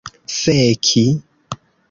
feki 0.41 1.05